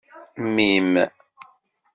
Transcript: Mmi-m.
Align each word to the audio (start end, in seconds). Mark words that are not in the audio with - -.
Mmi-m. 0.43 0.93